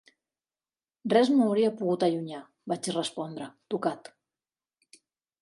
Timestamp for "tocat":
3.75-4.11